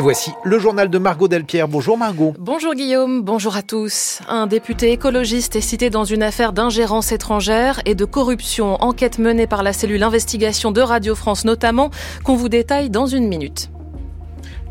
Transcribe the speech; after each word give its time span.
Et 0.00 0.02
voici 0.02 0.32
le 0.44 0.58
journal 0.58 0.88
de 0.88 0.96
Margot 0.96 1.28
Delpierre. 1.28 1.68
Bonjour 1.68 1.98
Margot. 1.98 2.32
Bonjour 2.38 2.74
Guillaume, 2.74 3.20
bonjour 3.20 3.54
à 3.54 3.60
tous. 3.60 4.20
Un 4.30 4.46
député 4.46 4.92
écologiste 4.92 5.56
est 5.56 5.60
cité 5.60 5.90
dans 5.90 6.04
une 6.04 6.22
affaire 6.22 6.54
d'ingérence 6.54 7.12
étrangère 7.12 7.82
et 7.84 7.94
de 7.94 8.06
corruption, 8.06 8.82
enquête 8.82 9.18
menée 9.18 9.46
par 9.46 9.62
la 9.62 9.74
cellule 9.74 10.02
investigation 10.02 10.72
de 10.72 10.80
Radio 10.80 11.14
France 11.14 11.44
notamment, 11.44 11.90
qu'on 12.24 12.34
vous 12.34 12.48
détaille 12.48 12.88
dans 12.88 13.04
une 13.04 13.28
minute. 13.28 13.70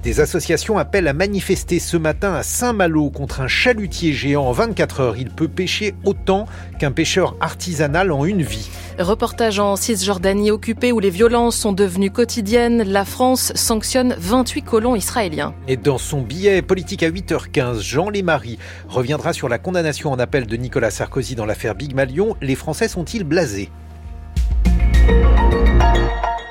Des 0.04 0.22
associations 0.22 0.78
appellent 0.78 1.10
à 1.10 1.14
manifester 1.14 1.78
ce 1.78 1.98
matin 1.98 2.34
à 2.34 2.42
Saint-Malo 2.42 3.10
contre 3.10 3.42
un 3.42 3.50
chalutier 3.50 4.14
géant 4.14 4.44
en 4.44 4.54
24 4.54 5.02
heures. 5.02 5.18
Il 5.18 5.30
peut 5.30 5.50
pêcher 5.50 5.94
autant 6.06 6.46
qu'un 6.80 6.92
pêcheur 6.92 7.36
artisanal 7.42 8.14
en 8.14 8.24
une 8.24 8.42
vie. 8.42 8.70
Reportage 8.98 9.60
en 9.60 9.76
Cisjordanie 9.76 10.52
occupée 10.52 10.94
où 10.94 11.02
les 11.02 11.10
violences 11.10 11.58
sont 11.58 11.74
devenues 11.74 12.12
quotidiennes. 12.12 12.84
La 12.84 13.04
France 13.04 13.52
sanctionne 13.56 14.16
28 14.18 14.62
colons 14.62 14.96
israéliens. 14.96 15.54
Et 15.68 15.76
dans 15.76 15.98
son 15.98 16.22
billet 16.22 16.62
politique 16.62 17.04
à 17.04 17.10
8h15, 17.10 17.82
Jean 17.82 18.10
Lémarie 18.10 18.58
reviendra 18.88 19.34
sur 19.34 19.50
la 19.50 19.58
condamnation 19.58 20.14
en 20.14 20.20
appel 20.20 20.48
de 20.48 20.56
Nicolas 20.56 20.92
Sarkozy 20.92 21.36
dans 21.36 21.46
l'affaire 21.46 21.76
Big 21.76 21.94
Malion. 21.94 22.38
Les 22.42 22.56
Français 22.56 22.88
sont-ils 22.88 23.26
blasés? 23.26 23.70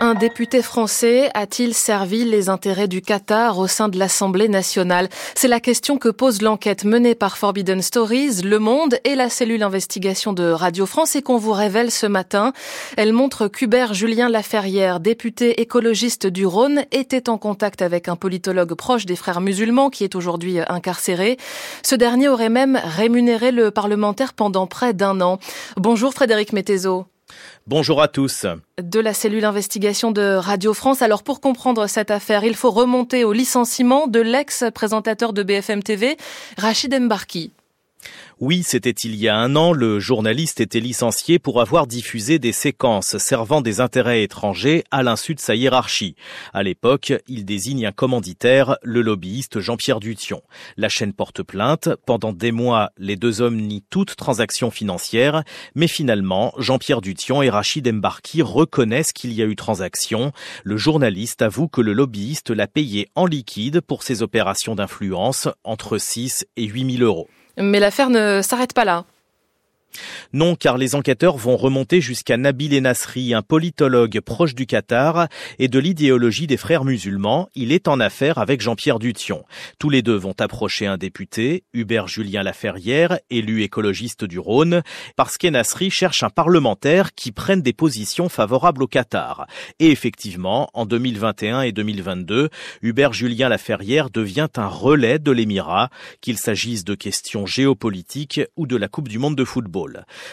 Un 0.09 0.15
député 0.15 0.63
français 0.63 1.31
a-t-il 1.35 1.75
servi 1.75 2.25
les 2.25 2.49
intérêts 2.49 2.89
du 2.89 3.03
Qatar 3.03 3.59
au 3.59 3.67
sein 3.67 3.91
de 3.91 3.99
l'Assemblée 3.99 4.49
nationale? 4.49 5.11
C'est 5.35 5.49
la 5.49 5.61
question 5.61 5.99
que 5.99 6.09
pose 6.09 6.41
l'enquête 6.41 6.85
menée 6.85 7.15
par 7.15 7.37
Forbidden 7.37 7.83
Stories, 7.83 8.41
Le 8.43 8.59
Monde 8.59 8.99
et 9.05 9.15
la 9.15 9.29
cellule 9.29 9.63
investigation 9.63 10.33
de 10.33 10.45
Radio 10.45 10.87
France 10.87 11.15
et 11.15 11.21
qu'on 11.21 11.37
vous 11.37 11.53
révèle 11.53 11.91
ce 11.91 12.07
matin. 12.07 12.55
Elle 12.97 13.13
montre 13.13 13.49
qu'Hubert 13.49 13.93
Julien 13.93 14.31
Laferrière, 14.31 14.99
député 14.99 15.61
écologiste 15.61 16.27
du 16.27 16.47
Rhône, 16.47 16.85
était 16.91 17.29
en 17.29 17.37
contact 17.37 17.83
avec 17.83 18.09
un 18.09 18.17
politologue 18.17 18.73
proche 18.73 19.05
des 19.05 19.17
frères 19.17 19.43
musulmans 19.43 19.91
qui 19.91 20.05
est 20.05 20.15
aujourd'hui 20.15 20.61
incarcéré. 20.69 21.37
Ce 21.83 21.95
dernier 21.95 22.29
aurait 22.29 22.49
même 22.49 22.81
rémunéré 22.83 23.53
le 23.53 23.71
parlementaire 23.71 24.33
pendant 24.33 24.67
près 24.67 24.95
d'un 24.95 25.21
an. 25.21 25.39
Bonjour 25.77 26.15
Frédéric 26.15 26.55
Mettezo. 26.55 27.05
Bonjour 27.67 28.01
à 28.01 28.09
tous. 28.09 28.47
De 28.83 29.01
la 29.01 29.13
cellule 29.13 29.45
investigation 29.45 30.11
de 30.11 30.37
Radio 30.37 30.73
France. 30.73 31.03
Alors 31.03 31.23
pour 31.23 31.41
comprendre 31.41 31.87
cette 31.87 32.11
affaire, 32.11 32.45
il 32.45 32.57
faut 32.57 32.71
remonter 32.71 33.25
au 33.25 33.33
licenciement 33.33 34.07
de 34.07 34.21
l'ex-présentateur 34.21 35.33
de 35.33 35.43
BFM 35.43 35.83
TV, 35.83 36.17
Rachid 36.57 36.99
Mbarki. 36.99 37.53
Oui, 38.41 38.63
c'était 38.65 38.91
il 38.91 39.17
y 39.17 39.29
a 39.29 39.37
un 39.37 39.57
an, 39.57 39.73
le 39.73 39.99
journaliste 39.99 40.61
était 40.61 40.79
licencié 40.79 41.39
pour 41.39 41.61
avoir 41.61 41.87
diffusé 41.89 42.39
des 42.39 42.53
séquences 42.53 43.19
servant 43.19 43.61
des 43.61 43.81
intérêts 43.81 44.23
étrangers 44.23 44.85
à 44.91 45.03
l'insu 45.03 45.35
de 45.35 45.41
sa 45.41 45.57
hiérarchie. 45.57 46.15
À 46.53 46.63
l'époque, 46.63 47.13
il 47.27 47.45
désigne 47.45 47.87
un 47.87 47.93
commanditaire, 47.93 48.77
le 48.83 49.03
lobbyiste 49.03 49.59
Jean-Pierre 49.59 49.99
Dution. 49.99 50.43
La 50.77 50.89
chaîne 50.89 51.13
porte 51.13 51.43
plainte. 51.43 51.89
Pendant 52.07 52.33
des 52.33 52.53
mois, 52.53 52.91
les 52.97 53.17
deux 53.17 53.41
hommes 53.41 53.57
nient 53.57 53.85
toute 53.91 54.15
transaction 54.15 54.71
financière, 54.71 55.43
mais 55.75 55.89
finalement, 55.89 56.53
Jean-Pierre 56.59 57.01
Dution 57.01 57.43
et 57.43 57.51
Rachid 57.51 57.89
Embarki 57.89 58.43
reconnaissent 58.43 59.13
qu'il 59.13 59.33
y 59.33 59.43
a 59.43 59.47
eu 59.47 59.57
transaction. 59.57 60.33
Le 60.63 60.77
journaliste 60.77 61.43
avoue 61.43 61.67
que 61.67 61.81
le 61.81 61.93
lobbyiste 61.93 62.51
l'a 62.51 62.69
payé 62.69 63.09
en 63.17 63.27
liquide 63.27 63.81
pour 63.81 64.05
ses 64.05 64.23
opérations 64.23 64.77
d'influence 64.77 65.49
entre 65.65 65.99
6 65.99 66.47
et 66.57 66.65
8 66.65 66.99
000 66.99 67.05
euros. 67.05 67.29
Mais 67.61 67.81
l'affaire 67.81 68.11
ne 68.11 68.41
s'arrête 68.43 68.73
pas 68.73 68.85
là. 68.85 69.05
Non, 70.33 70.55
car 70.55 70.77
les 70.77 70.95
enquêteurs 70.95 71.37
vont 71.37 71.57
remonter 71.57 72.01
jusqu'à 72.01 72.37
Nabil 72.37 72.77
Enasri, 72.77 73.35
un 73.35 73.43
politologue 73.43 74.21
proche 74.21 74.55
du 74.55 74.67
Qatar 74.67 75.29
et 75.59 75.69
de 75.69 75.79
l'idéologie 75.79 76.47
des 76.47 76.57
frères 76.57 76.85
musulmans. 76.85 77.49
Il 77.55 77.73
est 77.73 77.89
en 77.89 77.99
affaire 77.99 78.39
avec 78.39 78.61
Jean-Pierre 78.61 78.99
Dution. 78.99 79.45
Tous 79.79 79.91
les 79.91 80.03
deux 80.03 80.17
vont 80.17 80.35
approcher 80.39 80.87
un 80.87 80.99
député, 80.99 81.65
Hubert 81.73 82.09
Julien 82.09 82.43
Laferrière, 82.43 83.19
élu 83.31 83.63
écologiste 83.63 84.25
du 84.25 84.39
Rhône, 84.39 84.83
parce 85.17 85.39
qu'Enasri 85.39 85.91
cherche 85.91 86.23
un 86.23 86.31
parlementaire 86.31 87.15
qui 87.15 87.33
prenne 87.33 87.63
des 87.63 87.73
positions 87.73 88.29
favorables 88.29 88.83
au 88.83 88.87
Qatar. 88.87 89.47
Et 89.79 89.91
effectivement, 89.91 90.69
en 90.75 90.85
2021 90.85 91.63
et 91.63 91.73
2022, 91.73 92.51
Hubert 92.83 93.13
Julien 93.13 93.49
Laferrière 93.49 94.11
devient 94.11 94.49
un 94.57 94.67
relais 94.67 95.19
de 95.19 95.33
l'Émirat, 95.33 95.91
qu'il 96.21 96.39
s'agisse 96.39 96.85
de 96.85 96.95
questions 96.95 97.47
géopolitiques 97.47 98.43
ou 98.57 98.67
de 98.67 98.77
la 98.77 98.89
Coupe 98.89 99.09
du 99.09 99.19
monde 99.19 99.37
de 99.37 99.45
football. 99.45 99.78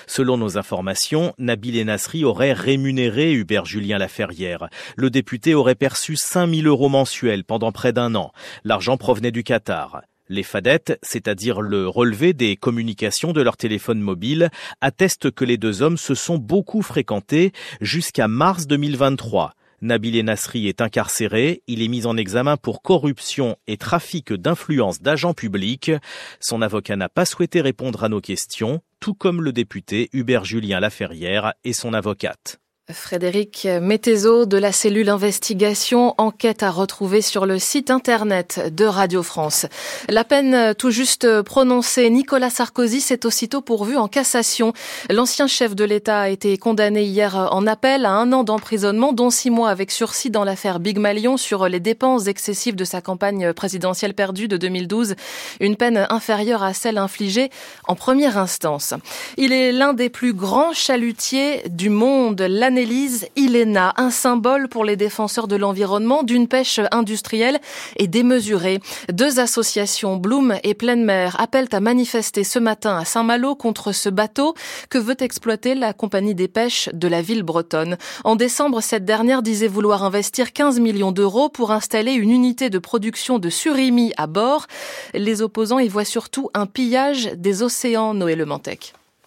Selon 0.07 0.37
nos 0.37 0.57
informations, 0.57 1.33
Nabil 1.37 1.81
Enasri 1.81 2.23
aurait 2.23 2.53
rémunéré 2.53 3.33
Hubert 3.33 3.65
Julien 3.65 3.97
Laferrière. 3.97 4.69
Le 4.95 5.09
député 5.09 5.53
aurait 5.53 5.75
perçu 5.75 6.15
5000 6.15 6.67
euros 6.67 6.89
mensuels 6.89 7.43
pendant 7.43 7.71
près 7.71 7.93
d'un 7.93 8.15
an. 8.15 8.31
L'argent 8.63 8.97
provenait 8.97 9.31
du 9.31 9.43
Qatar. 9.43 10.01
Les 10.27 10.43
fadettes, 10.43 10.97
c'est-à-dire 11.03 11.61
le 11.61 11.87
relevé 11.87 12.33
des 12.33 12.55
communications 12.55 13.31
de 13.31 13.41
leur 13.41 13.57
téléphone 13.57 13.99
mobile, 13.99 14.49
attestent 14.81 15.29
que 15.29 15.45
les 15.45 15.57
deux 15.57 15.83
hommes 15.83 15.97
se 15.97 16.15
sont 16.15 16.39
beaucoup 16.39 16.81
fréquentés 16.81 17.51
jusqu'à 17.79 18.27
mars 18.27 18.65
2023. 18.65 19.53
Nabil 19.81 20.23
Nasri 20.23 20.67
est 20.67 20.81
incarcéré. 20.81 21.61
Il 21.67 21.81
est 21.81 21.87
mis 21.87 22.05
en 22.05 22.17
examen 22.17 22.57
pour 22.57 22.81
corruption 22.81 23.57
et 23.67 23.77
trafic 23.77 24.33
d'influence 24.33 25.01
d'agents 25.01 25.33
publics. 25.33 25.91
Son 26.39 26.61
avocat 26.61 26.95
n'a 26.95 27.09
pas 27.09 27.25
souhaité 27.25 27.61
répondre 27.61 28.03
à 28.03 28.09
nos 28.09 28.21
questions, 28.21 28.81
tout 28.99 29.13
comme 29.13 29.41
le 29.41 29.51
député 29.51 30.09
Hubert 30.13 30.45
Julien 30.45 30.79
Laferrière 30.79 31.53
et 31.63 31.73
son 31.73 31.93
avocate. 31.93 32.59
Frédéric 32.93 33.67
Mettezo 33.81 34.45
de 34.45 34.57
la 34.57 34.71
cellule 34.71 35.09
investigation 35.09 36.13
enquête 36.19 36.61
à 36.61 36.69
retrouver 36.69 37.23
sur 37.23 37.47
le 37.47 37.57
site 37.57 37.89
internet 37.89 38.71
de 38.71 38.85
Radio 38.85 39.23
France. 39.23 39.65
La 40.07 40.23
peine 40.23 40.75
tout 40.75 40.91
juste 40.91 41.41
prononcée, 41.41 42.11
Nicolas 42.11 42.51
Sarkozy 42.51 43.01
s'est 43.01 43.25
aussitôt 43.25 43.61
pourvu 43.61 43.97
en 43.97 44.07
cassation. 44.07 44.71
L'ancien 45.09 45.47
chef 45.47 45.73
de 45.75 45.83
l'État 45.83 46.21
a 46.21 46.29
été 46.29 46.59
condamné 46.59 47.05
hier 47.05 47.49
en 47.51 47.65
appel 47.65 48.05
à 48.05 48.11
un 48.11 48.31
an 48.33 48.43
d'emprisonnement, 48.43 49.13
dont 49.13 49.31
six 49.31 49.49
mois 49.49 49.71
avec 49.71 49.89
sursis 49.89 50.29
dans 50.29 50.43
l'affaire 50.43 50.79
Big 50.79 50.99
Malion 50.99 51.37
sur 51.37 51.67
les 51.67 51.79
dépenses 51.79 52.27
excessives 52.27 52.75
de 52.75 52.85
sa 52.85 53.01
campagne 53.01 53.51
présidentielle 53.53 54.13
perdue 54.13 54.47
de 54.47 54.57
2012. 54.57 55.15
Une 55.59 55.75
peine 55.75 56.05
inférieure 56.11 56.61
à 56.61 56.75
celle 56.75 56.99
infligée 56.99 57.49
en 57.87 57.95
première 57.95 58.37
instance. 58.37 58.93
Il 59.37 59.53
est 59.53 59.71
l'un 59.71 59.93
des 59.93 60.09
plus 60.09 60.33
grands 60.33 60.71
chalutiers 60.71 61.63
du 61.67 61.89
monde. 61.89 62.41
Annelise 62.75 63.29
Ilena, 63.37 63.93
un 63.95 64.09
symbole 64.09 64.67
pour 64.67 64.83
les 64.83 64.97
défenseurs 64.97 65.47
de 65.47 65.55
l'environnement, 65.55 66.23
d'une 66.23 66.49
pêche 66.49 66.81
industrielle 66.91 67.61
et 67.95 68.07
démesurée. 68.07 68.81
Deux 69.13 69.39
associations, 69.39 70.17
Bloom 70.17 70.55
et 70.61 70.73
Pleine 70.73 71.05
Mer, 71.05 71.37
appellent 71.39 71.69
à 71.71 71.79
manifester 71.79 72.43
ce 72.43 72.59
matin 72.59 72.97
à 72.97 73.05
Saint-Malo 73.05 73.55
contre 73.55 73.93
ce 73.93 74.09
bateau 74.09 74.55
que 74.89 74.97
veut 74.97 75.15
exploiter 75.19 75.73
la 75.73 75.93
compagnie 75.93 76.35
des 76.35 76.49
pêches 76.49 76.89
de 76.91 77.07
la 77.07 77.21
ville 77.21 77.43
bretonne. 77.43 77.95
En 78.25 78.35
décembre, 78.35 78.81
cette 78.81 79.05
dernière 79.05 79.41
disait 79.41 79.69
vouloir 79.69 80.03
investir 80.03 80.51
15 80.51 80.81
millions 80.81 81.13
d'euros 81.13 81.47
pour 81.47 81.71
installer 81.71 82.11
une 82.11 82.31
unité 82.31 82.69
de 82.69 82.77
production 82.77 83.39
de 83.39 83.49
surimi 83.49 84.11
à 84.17 84.27
bord. 84.27 84.67
Les 85.13 85.41
opposants 85.41 85.79
y 85.79 85.87
voient 85.87 86.03
surtout 86.03 86.49
un 86.53 86.65
pillage 86.65 87.31
des 87.37 87.63
océans, 87.63 88.13
Noé 88.13 88.35
Le 88.35 88.45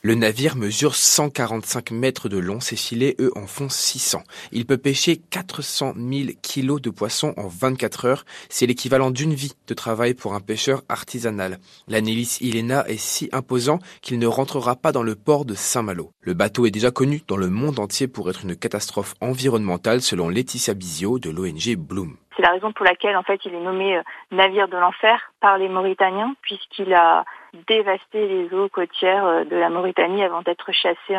le 0.03 0.14
navire 0.14 0.56
mesure 0.56 0.94
145 0.94 1.91
mètres 1.91 2.28
de 2.28 2.38
long, 2.38 2.60
ses 2.60 2.76
filets, 2.76 3.16
eux, 3.19 3.32
en 3.34 3.47
font 3.47 3.69
600. 3.69 4.22
Il 4.53 4.64
peut 4.64 4.76
pêcher 4.76 5.16
400 5.16 5.94
000 5.97 6.31
kilos 6.41 6.81
de 6.81 6.91
poissons 6.91 7.34
en 7.36 7.48
24 7.48 8.04
heures. 8.04 8.25
C'est 8.48 8.66
l'équivalent 8.66 9.10
d'une 9.10 9.34
vie 9.34 9.54
de 9.66 9.75
travail 9.75 10.14
pour 10.14 10.34
un 10.34 10.41
pêcheur 10.41 10.84
artisanal. 10.88 11.58
L'Anélis 11.88 12.38
Ilena 12.41 12.88
est 12.88 13.00
si 13.00 13.28
imposant 13.32 13.81
qu'il 14.00 14.19
ne 14.19 14.26
rentrera 14.26 14.76
pas 14.76 14.92
dans 14.92 15.03
le 15.03 15.16
port 15.16 15.44
de 15.44 15.54
Saint-Malo. 15.54 16.12
Le 16.20 16.34
bateau 16.34 16.66
est 16.66 16.70
déjà 16.70 16.91
connu 16.91 17.22
dans 17.26 17.37
le 17.37 17.50
monde 17.50 17.78
entier 17.78 18.06
pour 18.06 18.31
être 18.31 18.44
une 18.44 18.56
catastrophe 18.56 19.14
environnementale 19.20 20.00
selon 20.00 20.28
Laetitia 20.28 20.75
Bizio 20.75 21.19
de 21.19 21.31
l'ONG 21.31 21.76
Bloom. 21.76 22.17
C'est 22.38 22.44
la 22.44 22.52
raison 22.52 22.70
pour 22.70 22.85
laquelle 22.85 23.17
en 23.17 23.25
fait 23.25 23.40
il 23.46 23.52
est 23.52 23.61
nommé 23.61 23.96
euh, 23.96 24.02
navire 24.31 24.69
de 24.69 24.76
l'enfer 24.76 25.32
par 25.40 25.58
les 25.58 25.69
Mauritaniens 25.69 26.37
puisqu'il 26.40 26.94
a 26.94 27.25
dévasté 27.67 28.29
les 28.29 28.55
eaux 28.55 28.69
côtières 28.69 29.26
euh, 29.26 29.44
de 29.44 29.56
la 29.56 29.69
Mauritanie 29.70 30.23
avant 30.23 30.43
d'être 30.43 30.70
chassé 30.70 31.17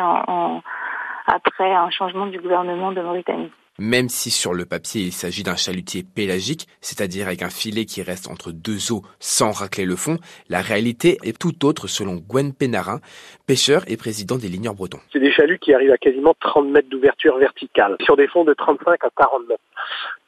après 1.26 1.72
un 1.74 1.90
changement 1.90 2.24
du 2.24 2.40
gouvernement 2.40 2.92
de 2.92 3.02
Mauritanie. 3.02 3.52
Même 3.82 4.10
si 4.10 4.30
sur 4.30 4.52
le 4.52 4.66
papier 4.66 5.00
il 5.00 5.10
s'agit 5.10 5.42
d'un 5.42 5.56
chalutier 5.56 6.02
pélagique, 6.04 6.66
c'est-à-dire 6.82 7.28
avec 7.28 7.40
un 7.40 7.48
filet 7.48 7.86
qui 7.86 8.02
reste 8.02 8.28
entre 8.28 8.52
deux 8.52 8.92
eaux 8.92 9.00
sans 9.20 9.52
racler 9.52 9.86
le 9.86 9.96
fond, 9.96 10.18
la 10.50 10.60
réalité 10.60 11.16
est 11.24 11.38
tout 11.38 11.64
autre 11.64 11.88
selon 11.88 12.16
Gwen 12.16 12.52
Pénarin, 12.52 13.00
pêcheur 13.46 13.80
et 13.88 13.96
président 13.96 14.36
des 14.36 14.48
ligneurs 14.48 14.74
bretons. 14.74 15.00
C'est 15.10 15.18
des 15.18 15.32
chaluts 15.32 15.58
qui 15.58 15.72
arrivent 15.72 15.92
à 15.92 15.96
quasiment 15.96 16.34
30 16.40 16.68
mètres 16.68 16.90
d'ouverture 16.90 17.38
verticale, 17.38 17.96
sur 18.02 18.18
des 18.18 18.28
fonds 18.28 18.44
de 18.44 18.52
35 18.52 19.02
à 19.02 19.08
40 19.16 19.48
mètres. 19.48 19.62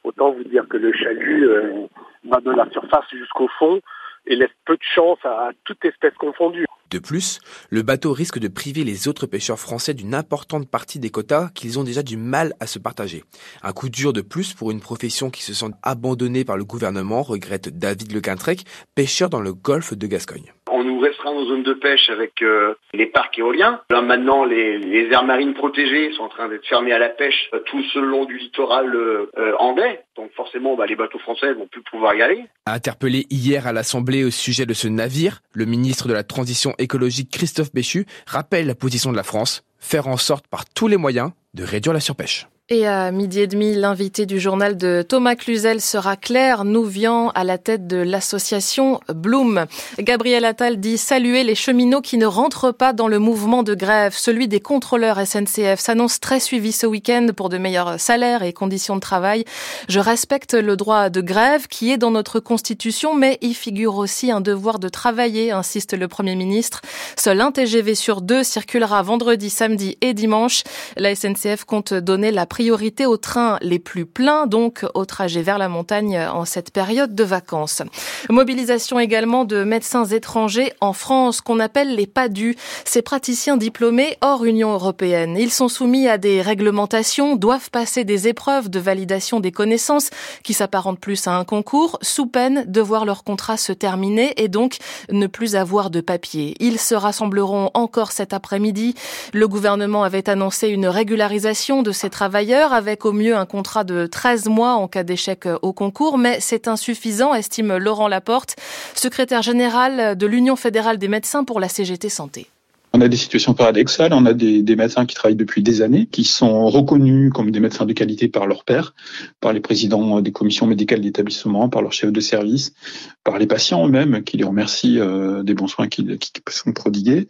Autant 0.03 0.31
vous 0.31 0.45
dire 0.45 0.67
que 0.67 0.77
le 0.77 0.91
chalut 0.91 1.47
euh, 1.47 1.85
va 2.23 2.39
de 2.39 2.49
la 2.49 2.67
surface 2.71 3.05
jusqu'au 3.11 3.49
fond 3.59 3.81
et 4.27 4.35
laisse 4.35 4.51
peu 4.65 4.75
de 4.75 4.83
chance 4.95 5.19
à 5.23 5.51
toute 5.65 5.83
espèce 5.85 6.13
confondue. 6.15 6.65
De 6.93 6.99
plus, 6.99 7.39
le 7.71 7.81
bateau 7.81 8.13
risque 8.13 8.37
de 8.37 8.47
priver 8.47 8.83
les 8.83 9.07
autres 9.07 9.25
pêcheurs 9.25 9.59
français 9.59 9.95
d'une 9.95 10.13
importante 10.13 10.69
partie 10.69 10.99
des 10.99 11.09
quotas 11.09 11.49
qu'ils 11.55 11.79
ont 11.79 11.83
déjà 11.83 12.03
du 12.03 12.17
mal 12.17 12.53
à 12.59 12.67
se 12.67 12.77
partager. 12.77 13.23
Un 13.63 13.73
coup 13.73 13.89
dur 13.89 14.13
de 14.13 14.21
plus 14.21 14.53
pour 14.53 14.69
une 14.69 14.79
profession 14.79 15.31
qui 15.31 15.41
se 15.41 15.55
sent 15.55 15.71
abandonnée 15.81 16.45
par 16.45 16.55
le 16.55 16.65
gouvernement, 16.65 17.23
regrette 17.23 17.69
David 17.69 18.11
Le 18.11 18.21
Quintrec, 18.21 18.65
pêcheur 18.93 19.31
dans 19.31 19.41
le 19.41 19.53
golfe 19.53 19.95
de 19.95 20.05
Gascogne 20.05 20.53
on 21.03 21.05
nous 21.05 21.09
restreint 21.09 21.33
nos 21.33 21.45
zones 21.45 21.63
de 21.63 21.73
pêche 21.73 22.09
avec 22.09 22.41
euh, 22.41 22.75
les 22.93 23.05
parcs 23.05 23.37
éoliens. 23.37 23.81
Là 23.89 24.01
maintenant, 24.01 24.45
les, 24.45 24.77
les, 24.77 25.11
aires 25.11 25.25
marines 25.25 25.53
protégées 25.53 26.11
sont 26.13 26.23
en 26.23 26.29
train 26.29 26.47
d'être 26.47 26.65
fermées 26.67 26.93
à 26.93 26.99
la 26.99 27.09
pêche 27.09 27.49
euh, 27.53 27.59
tout 27.65 27.81
le 27.95 28.01
long 28.01 28.25
du 28.25 28.37
littoral 28.37 28.93
euh, 28.95 29.27
andais. 29.59 30.03
Donc 30.15 30.31
forcément, 30.35 30.75
bah, 30.75 30.85
les 30.85 30.95
bateaux 30.95 31.19
français 31.19 31.53
vont 31.53 31.67
plus 31.67 31.81
pouvoir 31.81 32.15
y 32.15 32.21
aller. 32.21 32.45
Interpellé 32.65 33.25
hier 33.29 33.67
à 33.67 33.73
l'Assemblée 33.73 34.23
au 34.23 34.31
sujet 34.31 34.65
de 34.65 34.73
ce 34.73 34.87
navire, 34.87 35.39
le 35.53 35.65
ministre 35.65 36.07
de 36.07 36.13
la 36.13 36.23
Transition 36.23 36.73
écologique 36.77 37.29
Christophe 37.31 37.73
Béchu 37.73 38.05
rappelle 38.27 38.67
la 38.67 38.75
position 38.75 39.11
de 39.11 39.17
la 39.17 39.23
France, 39.23 39.63
faire 39.79 40.07
en 40.07 40.17
sorte 40.17 40.47
par 40.47 40.65
tous 40.65 40.87
les 40.87 40.97
moyens 40.97 41.31
de 41.53 41.63
réduire 41.63 41.93
la 41.93 41.99
surpêche. 41.99 42.47
Et 42.73 42.87
à 42.87 43.11
midi 43.11 43.39
et 43.39 43.45
demi, 43.45 43.75
l'invité 43.75 44.25
du 44.25 44.39
journal 44.39 44.75
de 44.75 45.05
Thomas 45.07 45.35
Cluzel 45.35 45.79
sera 45.79 46.15
Claire 46.15 46.65
Nouvian 46.65 47.29
à 47.35 47.43
la 47.43 47.59
tête 47.59 47.85
de 47.85 47.97
l'association 47.97 48.99
Bloom. 49.13 49.67
Gabriel 49.99 50.43
Attal 50.43 50.79
dit 50.79 50.97
saluer 50.97 51.43
les 51.43 51.53
cheminots 51.53 52.01
qui 52.01 52.17
ne 52.17 52.25
rentrent 52.25 52.71
pas 52.71 52.91
dans 52.91 53.07
le 53.07 53.19
mouvement 53.19 53.61
de 53.61 53.75
grève. 53.75 54.15
Celui 54.17 54.47
des 54.47 54.59
contrôleurs 54.59 55.19
SNCF 55.23 55.79
s'annonce 55.79 56.19
très 56.19 56.39
suivi 56.39 56.71
ce 56.71 56.87
week-end 56.87 57.27
pour 57.37 57.49
de 57.49 57.59
meilleurs 57.59 57.99
salaires 57.99 58.41
et 58.41 58.53
conditions 58.53 58.95
de 58.95 59.01
travail. 59.01 59.45
Je 59.87 59.99
respecte 59.99 60.55
le 60.55 60.75
droit 60.75 61.11
de 61.11 61.21
grève 61.21 61.67
qui 61.67 61.91
est 61.91 61.99
dans 61.99 62.09
notre 62.09 62.39
constitution, 62.39 63.13
mais 63.13 63.37
il 63.41 63.53
figure 63.53 63.97
aussi 63.97 64.31
un 64.31 64.41
devoir 64.41 64.79
de 64.79 64.89
travailler, 64.89 65.51
insiste 65.51 65.93
le 65.93 66.07
Premier 66.07 66.35
ministre. 66.35 66.81
Seul 67.19 67.39
un 67.39 67.51
TGV 67.51 67.93
sur 67.93 68.21
deux 68.21 68.41
circulera 68.41 69.03
vendredi, 69.03 69.51
samedi 69.51 69.95
et 70.01 70.15
dimanche. 70.15 70.63
La 70.97 71.13
SNCF 71.13 71.65
compte 71.65 71.93
donner 71.93 72.31
la 72.31 72.47
priorité 72.47 72.62
aux 72.71 73.17
trains 73.17 73.57
les 73.61 73.79
plus 73.79 74.05
pleins, 74.05 74.47
donc 74.47 74.85
au 74.93 75.05
trajet 75.05 75.41
vers 75.41 75.57
la 75.57 75.69
montagne 75.69 76.17
en 76.17 76.45
cette 76.45 76.71
période 76.71 77.15
de 77.15 77.23
vacances. 77.23 77.81
Mobilisation 78.29 78.99
également 78.99 79.45
de 79.45 79.63
médecins 79.63 80.05
étrangers 80.05 80.73
en 80.81 80.93
France 80.93 81.41
qu'on 81.41 81.59
appelle 81.59 81.95
les 81.95 82.07
PADU, 82.07 82.55
ces 82.85 83.01
praticiens 83.01 83.57
diplômés 83.57 84.17
hors 84.21 84.45
Union 84.45 84.73
européenne. 84.73 85.35
Ils 85.37 85.51
sont 85.51 85.67
soumis 85.67 86.07
à 86.07 86.17
des 86.17 86.41
réglementations, 86.41 87.35
doivent 87.35 87.71
passer 87.71 88.03
des 88.03 88.27
épreuves 88.27 88.69
de 88.69 88.79
validation 88.79 89.39
des 89.39 89.51
connaissances 89.51 90.09
qui 90.43 90.53
s'apparentent 90.53 90.99
plus 90.99 91.27
à 91.27 91.35
un 91.35 91.45
concours, 91.45 91.97
sous 92.01 92.27
peine 92.27 92.65
de 92.67 92.81
voir 92.81 93.05
leur 93.05 93.23
contrat 93.23 93.57
se 93.57 93.73
terminer 93.73 94.33
et 94.37 94.47
donc 94.47 94.77
ne 95.11 95.27
plus 95.27 95.55
avoir 95.55 95.89
de 95.89 96.01
papier. 96.01 96.55
Ils 96.59 96.79
se 96.79 96.95
rassembleront 96.95 97.71
encore 97.73 98.11
cet 98.11 98.33
après-midi. 98.33 98.95
Le 99.33 99.47
gouvernement 99.47 100.03
avait 100.03 100.29
annoncé 100.29 100.69
une 100.69 100.87
régularisation 100.87 101.81
de 101.81 101.91
ces 101.91 102.09
travailleurs 102.09 102.42
avec 102.51 103.05
au 103.05 103.13
mieux 103.13 103.35
un 103.35 103.45
contrat 103.45 103.83
de 103.83 104.05
13 104.05 104.47
mois 104.47 104.73
en 104.73 104.87
cas 104.87 105.03
d'échec 105.03 105.47
au 105.61 105.71
concours, 105.71 106.17
mais 106.17 106.39
c'est 106.41 106.67
insuffisant, 106.67 107.33
estime 107.33 107.77
Laurent 107.77 108.07
Laporte, 108.07 108.55
secrétaire 108.95 109.41
général 109.41 110.17
de 110.17 110.27
l'Union 110.27 110.55
fédérale 110.55 110.97
des 110.97 111.07
médecins 111.07 111.43
pour 111.43 111.59
la 111.59 111.69
CGT 111.69 112.09
Santé. 112.09 112.47
On 112.95 113.01
a 113.01 113.07
des 113.07 113.17
situations 113.17 113.55
paradoxales, 113.55 114.13
on 114.13 114.27
a 114.27 114.33
des, 114.33 114.75
médecins 114.75 115.07
qui 115.07 115.15
travaillent 115.15 115.35
depuis 115.35 115.63
des 115.63 115.81
années, 115.81 116.05
qui 116.11 116.23
sont 116.23 116.67
reconnus 116.67 117.31
comme 117.33 117.49
des 117.49 117.59
médecins 117.59 117.87
de 117.87 117.93
qualité 117.93 118.27
par 118.27 118.45
leurs 118.45 118.63
pairs, 118.63 118.93
par 119.41 119.51
les 119.51 119.61
présidents 119.61 120.21
des 120.21 120.31
commissions 120.31 120.67
médicales 120.67 121.01
d'établissement, 121.01 121.69
par 121.69 121.81
leurs 121.81 121.91
chefs 121.91 122.11
de 122.11 122.19
service, 122.19 122.75
par 123.23 123.39
les 123.39 123.47
patients 123.47 123.87
eux-mêmes, 123.87 124.23
qui 124.23 124.37
les 124.37 124.43
remercient 124.43 124.99
euh, 124.99 125.41
des 125.41 125.55
bons 125.55 125.65
soins 125.65 125.87
qui, 125.87 126.05
qui, 126.19 126.31
sont 126.49 126.71
prodigués, 126.71 127.27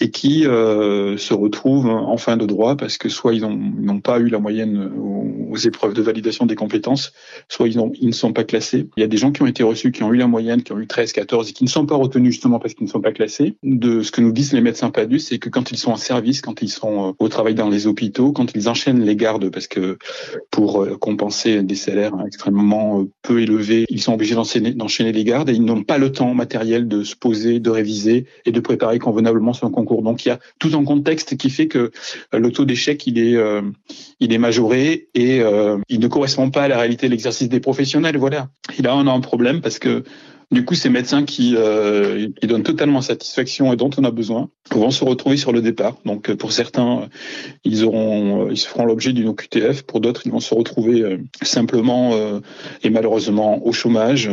et 0.00 0.10
qui 0.10 0.44
euh, 0.44 1.16
se 1.16 1.34
retrouvent 1.34 1.86
en 1.86 2.16
fin 2.16 2.36
de 2.36 2.44
droit 2.44 2.76
parce 2.76 2.98
que 2.98 3.08
soit 3.08 3.32
ils 3.34 3.42
n'ont 3.42 4.00
pas 4.00 4.18
eu 4.18 4.28
la 4.28 4.40
moyenne 4.40 4.90
aux, 4.98 5.56
épreuves 5.56 5.94
de 5.94 6.02
validation 6.02 6.44
des 6.44 6.54
compétences, 6.54 7.14
soit 7.48 7.66
ils, 7.66 7.80
ils 7.98 8.08
ne 8.08 8.12
sont 8.12 8.34
pas 8.34 8.44
classés. 8.44 8.90
Il 8.98 9.00
y 9.00 9.04
a 9.04 9.06
des 9.06 9.16
gens 9.16 9.32
qui 9.32 9.40
ont 9.40 9.46
été 9.46 9.62
reçus, 9.62 9.90
qui 9.90 10.02
ont 10.02 10.12
eu 10.12 10.18
la 10.18 10.26
moyenne, 10.26 10.62
qui 10.62 10.72
ont 10.72 10.78
eu 10.78 10.86
13, 10.86 11.12
14, 11.12 11.48
et 11.48 11.52
qui 11.54 11.64
ne 11.64 11.68
sont 11.70 11.86
pas 11.86 11.94
retenus 11.94 12.32
justement 12.32 12.58
parce 12.58 12.74
qu'ils 12.74 12.84
ne 12.84 12.90
sont 12.90 13.00
pas 13.00 13.12
classés. 13.12 13.56
De 13.62 14.02
ce 14.02 14.10
que 14.10 14.20
nous 14.20 14.32
disent 14.32 14.52
les 14.52 14.60
médecins 14.60 14.90
c'est 15.18 15.38
que 15.38 15.48
quand 15.48 15.70
ils 15.70 15.78
sont 15.78 15.92
en 15.92 15.96
service, 15.96 16.40
quand 16.40 16.62
ils 16.62 16.68
sont 16.68 17.08
euh, 17.08 17.12
au 17.18 17.28
travail 17.28 17.54
dans 17.54 17.68
les 17.68 17.86
hôpitaux, 17.86 18.32
quand 18.32 18.54
ils 18.54 18.68
enchaînent 18.68 19.04
les 19.04 19.16
gardes, 19.16 19.50
parce 19.50 19.66
que 19.66 19.98
pour 20.50 20.82
euh, 20.82 20.96
compenser 20.96 21.62
des 21.62 21.74
salaires 21.74 22.14
extrêmement 22.26 23.00
euh, 23.00 23.10
peu 23.22 23.40
élevés, 23.40 23.84
ils 23.88 24.00
sont 24.00 24.14
obligés 24.14 24.34
d'enchaîner 24.34 25.12
les 25.12 25.24
gardes 25.24 25.50
et 25.50 25.54
ils 25.54 25.64
n'ont 25.64 25.82
pas 25.82 25.98
le 25.98 26.12
temps 26.12 26.34
matériel 26.34 26.88
de 26.88 27.04
se 27.04 27.16
poser, 27.16 27.60
de 27.60 27.70
réviser 27.70 28.26
et 28.44 28.52
de 28.52 28.60
préparer 28.60 28.98
convenablement 28.98 29.52
son 29.52 29.70
concours. 29.70 30.02
Donc 30.02 30.24
il 30.24 30.28
y 30.28 30.32
a 30.32 30.38
tout 30.58 30.70
un 30.74 30.84
contexte 30.84 31.36
qui 31.36 31.50
fait 31.50 31.68
que 31.68 31.90
le 32.32 32.52
taux 32.52 32.64
d'échec 32.64 33.06
il 33.06 33.18
est 33.18 33.36
il 34.20 34.32
est 34.32 34.38
majoré 34.38 35.08
et 35.14 35.42
il 35.88 36.00
ne 36.00 36.08
correspond 36.08 36.50
pas 36.50 36.64
à 36.64 36.68
la 36.68 36.78
réalité 36.78 37.06
de 37.06 37.12
l'exercice 37.12 37.48
des 37.48 37.60
professionnels. 37.60 38.16
Voilà. 38.16 38.48
Et 38.78 38.82
là 38.82 38.96
on 38.96 39.06
a 39.06 39.12
un 39.12 39.20
problème 39.20 39.60
parce 39.60 39.78
que 39.78 40.04
du 40.52 40.64
coup, 40.64 40.74
ces 40.74 40.88
médecins 40.88 41.24
qui, 41.24 41.54
euh, 41.56 42.28
qui 42.40 42.46
donnent 42.46 42.62
totalement 42.62 43.00
satisfaction 43.00 43.72
et 43.72 43.76
dont 43.76 43.90
on 43.98 44.04
a 44.04 44.12
besoin 44.12 44.48
vont 44.70 44.90
se 44.90 45.04
retrouver 45.04 45.36
sur 45.36 45.52
le 45.52 45.60
départ. 45.60 45.96
Donc, 46.04 46.30
euh, 46.30 46.36
pour 46.36 46.52
certains, 46.52 47.08
ils 47.64 47.84
auront, 47.84 48.46
euh, 48.46 48.52
ils 48.52 48.58
feront 48.58 48.84
l'objet 48.84 49.12
d'une 49.12 49.28
OQTF. 49.28 49.82
Pour 49.82 50.00
d'autres, 50.00 50.22
ils 50.24 50.32
vont 50.32 50.40
se 50.40 50.54
retrouver 50.54 51.02
euh, 51.02 51.18
simplement 51.42 52.12
et 52.82 52.90
malheureusement 52.90 53.64
au 53.66 53.72
chômage, 53.72 54.30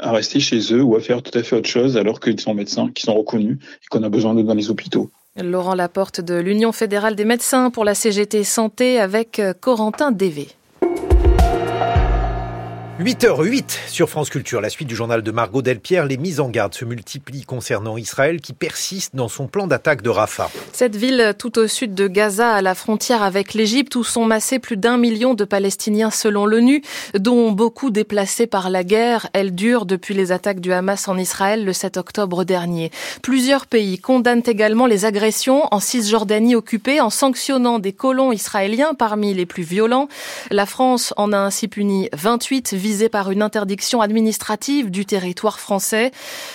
à 0.00 0.12
rester 0.12 0.40
chez 0.40 0.58
eux 0.72 0.82
ou 0.82 0.96
à 0.96 1.00
faire 1.00 1.22
tout 1.22 1.36
à 1.36 1.42
fait 1.42 1.56
autre 1.56 1.68
chose, 1.68 1.96
alors 1.96 2.20
qu'ils 2.20 2.40
sont 2.40 2.54
médecins 2.54 2.90
qui 2.94 3.02
sont 3.02 3.14
reconnus 3.14 3.58
et 3.60 3.86
qu'on 3.90 4.02
a 4.02 4.08
besoin 4.08 4.34
d'eux 4.34 4.42
dans 4.42 4.54
les 4.54 4.70
hôpitaux. 4.70 5.10
Laurent 5.36 5.74
Laporte 5.74 6.20
de 6.20 6.34
l'Union 6.34 6.72
fédérale 6.72 7.16
des 7.16 7.24
médecins 7.24 7.70
pour 7.70 7.84
la 7.84 7.94
CGT 7.94 8.44
Santé 8.44 8.98
avec 9.00 9.40
Corentin 9.60 10.12
Dévé. 10.12 10.48
8h08 13.00 13.88
sur 13.88 14.08
France 14.08 14.30
Culture, 14.30 14.60
la 14.60 14.70
suite 14.70 14.86
du 14.86 14.94
journal 14.94 15.20
de 15.20 15.30
Margot 15.32 15.62
Delpierre. 15.62 16.06
Les 16.06 16.16
mises 16.16 16.38
en 16.38 16.48
garde 16.48 16.74
se 16.74 16.84
multiplient 16.84 17.44
concernant 17.44 17.96
Israël 17.96 18.40
qui 18.40 18.52
persiste 18.52 19.16
dans 19.16 19.26
son 19.26 19.48
plan 19.48 19.66
d'attaque 19.66 20.00
de 20.00 20.10
Rafah. 20.10 20.48
Cette 20.72 20.94
ville 20.94 21.34
tout 21.36 21.58
au 21.58 21.66
sud 21.66 21.96
de 21.96 22.06
Gaza, 22.06 22.52
à 22.52 22.62
la 22.62 22.76
frontière 22.76 23.24
avec 23.24 23.52
l'Égypte, 23.52 23.96
où 23.96 24.04
sont 24.04 24.24
massés 24.24 24.60
plus 24.60 24.76
d'un 24.76 24.96
million 24.96 25.34
de 25.34 25.44
Palestiniens 25.44 26.12
selon 26.12 26.46
l'ONU, 26.46 26.82
dont 27.18 27.50
beaucoup 27.50 27.90
déplacés 27.90 28.46
par 28.46 28.70
la 28.70 28.84
guerre. 28.84 29.28
Elle 29.32 29.56
dure 29.56 29.86
depuis 29.86 30.14
les 30.14 30.30
attaques 30.30 30.60
du 30.60 30.72
Hamas 30.72 31.08
en 31.08 31.18
Israël 31.18 31.64
le 31.64 31.72
7 31.72 31.96
octobre 31.96 32.44
dernier. 32.44 32.92
Plusieurs 33.22 33.66
pays 33.66 33.98
condamnent 33.98 34.44
également 34.46 34.86
les 34.86 35.04
agressions 35.04 35.64
en 35.72 35.80
Cisjordanie 35.80 36.54
occupée 36.54 37.00
en 37.00 37.10
sanctionnant 37.10 37.80
des 37.80 37.92
colons 37.92 38.30
israéliens 38.30 38.94
parmi 38.94 39.34
les 39.34 39.46
plus 39.46 39.64
violents. 39.64 40.06
La 40.52 40.64
France 40.64 41.12
en 41.16 41.32
a 41.32 41.38
ainsi 41.38 41.66
puni 41.66 42.08
28 42.12 42.83
visé 42.84 43.08
par 43.08 43.30
une 43.30 43.40
interdiction 43.40 44.02
administrative 44.02 44.90
du 44.90 45.06
territoire 45.06 45.58
français. 45.58 46.10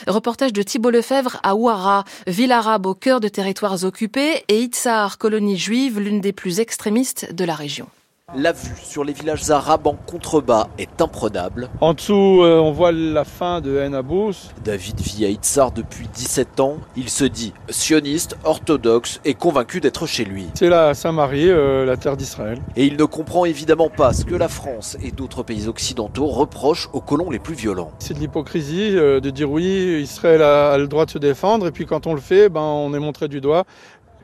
Reportage 0.06 0.54
de 0.54 0.62
Thibault 0.62 0.92
Lefebvre 0.92 1.40
à 1.42 1.56
Ouara, 1.56 2.04
ville 2.28 2.52
arabe 2.52 2.86
au 2.86 2.94
cœur 2.94 3.20
de 3.20 3.28
territoires 3.28 3.84
occupés, 3.84 4.44
et 4.48 4.62
Itzar, 4.62 5.18
colonie 5.18 5.58
juive, 5.58 6.00
l'une 6.00 6.22
des 6.22 6.32
plus 6.32 6.60
extrémistes 6.60 7.34
de 7.34 7.46
la 7.46 7.56
région. 7.56 7.88
La 8.36 8.52
vue 8.52 8.76
sur 8.84 9.04
les 9.04 9.14
villages 9.14 9.50
arabes 9.50 9.88
en 9.88 9.96
contrebas 9.96 10.68
est 10.78 11.02
imprenable. 11.02 11.68
En 11.82 11.96
dessous, 11.96 12.44
euh, 12.44 12.60
on 12.60 12.72
voit 12.72 12.92
la 12.92 13.24
fin 13.24 13.60
de 13.60 13.80
Enabous. 13.80 14.52
David 14.64 15.00
vit 15.02 15.26
à 15.26 15.30
Itzar 15.30 15.72
depuis 15.72 16.08
17 16.14 16.60
ans. 16.60 16.78
Il 16.96 17.10
se 17.10 17.26
dit 17.26 17.54
sioniste, 17.70 18.38
orthodoxe 18.44 19.20
et 19.26 19.34
convaincu 19.34 19.82
d'être 19.82 20.06
chez 20.06 20.26
lui. 20.26 20.46
C'est 20.54 20.70
la 20.70 20.94
Samarie, 20.94 21.50
euh, 21.50 21.86
la 21.86 21.98
terre 21.98 22.18
d'Israël. 22.18 22.60
Et 22.76 22.86
il 22.86 22.98
ne 22.98 23.06
comprend 23.06 23.46
évidemment 23.46 23.90
pas 23.90 24.14
ce 24.14 24.26
que 24.26 24.36
la 24.36 24.48
France 24.48 24.96
et 25.02 25.10
d'autres 25.10 25.42
pays 25.42 25.68
occidentaux 25.68 26.28
reprochent 26.28 26.90
aux 26.94 27.02
colons 27.02 27.32
les 27.32 27.40
plus 27.40 27.56
violents. 27.56 27.92
C'est 27.98 28.14
de 28.14 28.20
l'hypocrisie 28.20 28.96
euh, 28.96 29.20
de 29.20 29.32
dire 29.32 29.50
oui, 29.50 30.02
Israël 30.04 30.44
a, 30.44 30.78
le 30.78 30.88
droit 30.88 31.08
de 31.08 31.12
se 31.12 31.18
défendre 31.18 31.66
et 31.66 31.72
puis 31.72 31.88
quand 31.88 32.06
on 32.06 32.14
le 32.14 32.22
fait, 32.22 32.50
ben, 32.50 32.62
on 32.62 32.94
est 32.94 33.00
montré 33.00 33.28
du 33.28 33.42
doigt. 33.42 33.66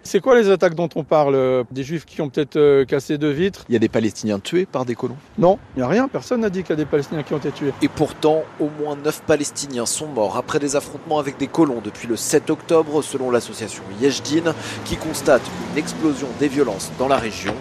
C'est 0.08 0.20
quoi 0.20 0.40
les 0.40 0.52
attaques 0.52 0.76
dont 0.76 0.88
on 0.94 1.04
parle 1.04 1.66
Des 1.72 1.84
juifs 1.84 2.06
qui 2.06 2.22
ont 2.22 2.30
peut-être 2.30 2.58
euh, 2.58 2.86
cassé 2.86 3.18
deux 3.18 3.32
vitres? 3.32 3.66
Il 3.70 3.74
y 3.74 3.76
a 3.76 3.80
des 3.80 3.90
Palestiniens 3.90 4.38
tués 4.38 4.68
par 4.68 4.86
des 4.86 4.94
colons 4.94 5.18
Non, 5.40 5.58
il 5.76 5.80
n'y 5.80 5.84
a 5.84 5.88
rien. 5.88 6.08
Personne 6.08 6.42
n'a 6.42 6.52
dit 6.52 6.62
qu'il 6.62 6.70
y 6.70 6.74
a 6.74 6.76
des 6.76 6.86
Palestiniens 6.86 7.24
qui 7.24 7.34
ont 7.34 7.40
été 7.40 7.52
tués. 7.52 7.74
Et 7.82 7.88
pourtant, 7.88 8.44
au 8.60 8.70
moins 8.80 8.96
neuf 8.96 9.24
Palestiniens 9.26 9.88
sont 9.88 10.06
morts 10.08 10.38
après 10.38 10.60
des 10.60 10.76
affrontements 10.76 11.18
avec 11.18 11.38
des 11.38 11.48
colons 11.48 11.82
depuis 11.84 12.08
le 12.08 12.16
7 12.18 12.52
octobre, 12.52 13.02
selon 13.02 13.32
l'association 13.32 13.82
Yejdin, 14.00 14.54
qui 14.86 14.96
constate 14.96 15.42
une 15.72 15.80
explosion 15.80 16.28
des 16.40 16.50
violences 16.50 16.92
dans 17.00 17.08
la 17.08 17.18
région. 17.18 17.56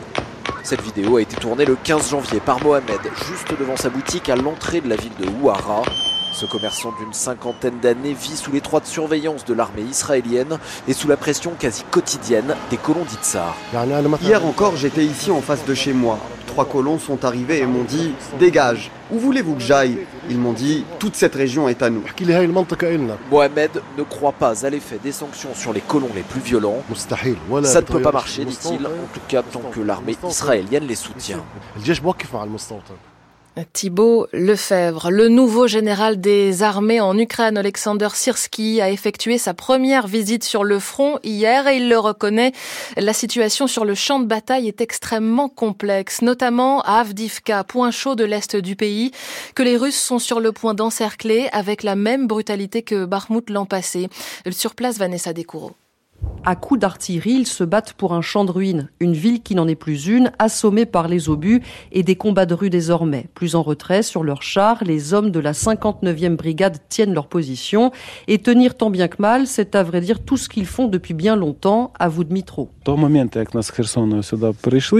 Cette 0.65 0.83
vidéo 0.83 1.17
a 1.17 1.23
été 1.23 1.37
tournée 1.37 1.65
le 1.65 1.77
15 1.83 2.11
janvier 2.11 2.41
par 2.41 2.63
Mohamed, 2.63 3.01
juste 3.27 3.59
devant 3.59 3.79
sa 3.79 3.89
boutique 3.89 4.29
à 4.29 4.37
l'entrée 4.37 4.83
de 4.83 4.89
la 4.91 4.97
ville 4.97 5.17
de 5.19 5.27
Ouara. 5.41 5.83
Ce 6.35 6.47
commerçant 6.47 6.93
d'une 6.99 7.13
cinquantaine 7.13 7.79
d'années 7.79 8.13
vit 8.13 8.37
sous 8.37 8.51
l'étroite 8.51 8.87
surveillance 8.87 9.45
de 9.45 9.55
l'armée 9.55 9.83
israélienne 9.83 10.59
et 10.89 10.93
sous 10.93 11.07
la 11.07 11.17
pression 11.17 11.53
quasi 11.57 11.85
quotidienne 11.93 12.57
des 12.71 12.77
colons 12.77 13.05
d'Itsar. 13.05 13.55
Hier 14.21 14.45
encore, 14.45 14.75
j'étais 14.77 15.05
ici 15.05 15.31
en 15.31 15.41
face 15.41 15.65
de 15.65 15.75
chez 15.75 15.93
moi. 15.93 16.19
trois 16.49 16.65
colons 16.65 16.99
sont 16.99 17.25
arrivés 17.25 17.61
et 17.61 17.67
m'ont 17.67 17.85
dit 17.85 18.13
Dégage, 18.41 18.91
où 19.13 19.19
voulez-vous 19.21 19.55
que 19.55 19.63
j'aille? 19.63 19.99
Ils 20.29 20.39
m'ont 20.39 20.53
dit 20.53 20.85
Toute 20.99 21.15
cette 21.15 21.37
région 21.37 21.69
est 21.69 21.83
à 21.83 21.91
nous. 21.91 22.03
Mohamed 23.31 23.71
ne 23.97 24.03
croit 24.03 24.33
pas 24.33 24.67
à 24.67 24.71
l'effet 24.71 24.99
des 25.03 25.13
sanctions 25.13 25.55
sur 25.55 25.73
les 25.73 25.81
colons 25.83 26.11
les 26.17 26.23
plus 26.23 26.41
violents. 26.41 26.83
Ça 26.97 27.81
ne 27.81 27.87
peut 27.87 28.03
pas 28.03 28.11
marcher, 28.13 28.45
dit-il, 28.45 28.85
en 28.87 28.91
tout 29.13 29.21
cas 29.29 29.43
tant 29.43 29.63
que 29.73 29.81
l'armée 29.81 30.17
israélienne 30.29 30.87
les 30.89 30.97
soutient. 30.97 31.45
Thibault 33.73 34.27
Lefebvre, 34.33 35.11
le 35.11 35.29
nouveau 35.29 35.69
général 35.69 36.21
des 36.21 36.63
armées 36.63 37.01
en 37.01 37.17
Ukraine, 37.17 37.57
Alexander 37.57 38.09
Sirski, 38.13 38.81
a 38.81 38.91
effectué 38.91 39.39
sa 39.39 39.55
première 39.55 40.09
visite 40.09 40.43
sur 40.43 40.65
le 40.65 40.81
front 40.81 41.19
hier 41.23 41.69
et 41.69 41.77
il 41.77 41.89
le 41.89 41.99
reconnaît. 41.99 42.53
La 42.97 43.13
situation 43.13 43.67
sur 43.67 43.85
le 43.85 43.95
champ 43.95 44.19
de 44.19 44.27
bataille 44.27 44.67
est 44.67 44.81
extrêmement 44.81 45.49
complexe, 45.49 46.21
notamment 46.21 46.81
à 46.83 47.01
Avdivka, 47.01 47.63
point 47.63 47.93
chaud 47.93 48.17
de 48.17 48.25
l'est 48.25 48.57
du 48.57 48.75
pays, 48.75 49.13
que 49.55 49.63
les 49.63 49.77
Russes 49.77 50.01
sont 50.01 50.19
sur 50.19 50.41
le 50.41 50.51
point 50.51 50.75
d'encercler 50.75 51.49
avec 51.53 51.85
la 51.85 51.95
même 51.95 52.27
brutalité 52.27 52.83
que 52.83 53.05
Bakhmut 53.05 53.51
l'an 53.51 53.67
passé. 53.67 54.09
Sur 54.51 54.75
place, 54.75 54.99
Vanessa 54.99 55.33
Descoureaux. 55.33 55.77
À 56.47 56.57
coups 56.57 56.79
d'artillerie, 56.79 57.33
ils 57.33 57.47
se 57.47 57.65
battent 57.65 57.95
pour 57.95 58.13
un 58.13 58.21
champ 58.21 58.45
de 58.45 58.51
ruines, 58.51 58.91
une 59.01 59.15
ville 59.15 59.43
qui 59.43 59.55
n'en 59.55 59.67
est 59.67 59.75
plus 59.75 60.09
une, 60.09 60.31
assommée 60.39 60.85
par 60.85 61.09
les 61.09 61.31
obus 61.31 61.63
et 61.91 62.03
des 62.03 62.17
combats 62.17 62.45
de 62.45 62.53
rue 62.53 62.69
désormais. 62.69 63.29
Plus 63.33 63.55
en 63.55 63.63
retrait, 63.63 64.03
sur 64.03 64.23
leurs 64.23 64.43
chars, 64.43 64.85
les 64.85 65.15
hommes 65.15 65.31
de 65.31 65.41
la 65.41 65.53
59e 65.53 66.37
brigade 66.37 66.77
tiennent 66.91 67.15
leur 67.15 67.29
position 67.29 67.93
et 68.29 68.37
tenir 68.39 68.77
tant 68.77 68.91
bien 68.91 69.09
que 69.09 69.23
mal, 69.23 69.47
c'est 69.47 69.75
à 69.75 69.83
vrai 69.83 70.03
dire 70.03 70.21
tout 70.21 70.37
ce 70.37 70.51
qu'ils 70.51 70.67
font 70.67 70.87
depuis 70.87 71.15
bien 71.15 71.35
longtemps, 71.35 71.95
à 71.99 72.11
vous 72.11 72.25
Dmitro. 72.25 72.69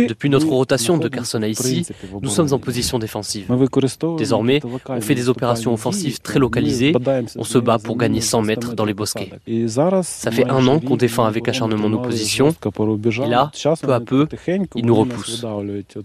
Depuis 0.09 0.31
notre 0.31 0.49
rotation 0.49 0.97
de 0.97 1.09
Kherson 1.09 1.43
à 1.43 1.49
ici, 1.49 1.87
nous 2.23 2.31
sommes 2.31 2.53
en 2.55 2.59
position 2.59 2.99
défensive. 2.99 3.53
Désormais, 4.17 4.61
on 4.89 5.01
fait 5.03 5.15
des 5.15 5.29
opérations 5.29 5.75
offensives 5.75 6.21
très 6.21 6.39
localisées, 6.39 6.95
on 7.37 7.45
se 7.45 7.59
bat 7.59 7.79
pour 7.79 7.99
gagner 7.99 8.23
100 8.23 8.41
mètres 8.43 8.75
dans 8.75 8.87
les 8.87 8.95
bosquets. 8.95 9.31
Ça 10.03 10.31
fait 10.31 10.49
un 10.49 10.67
an 10.69 10.81
qu'on 10.81 10.97
défend 10.97 11.14
avec 11.23 11.49
acharnement 11.49 11.89
nos. 11.89 12.03
Et 12.11 13.29
là, 13.29 13.51
peu 13.83 13.93
à 13.93 14.01
peu, 14.01 14.27
ils 14.75 14.85
nous 14.85 14.95
repoussent. 14.95 15.45